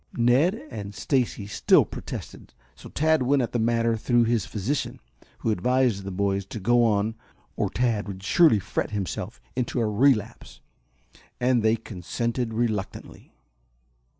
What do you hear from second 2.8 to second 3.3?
Tad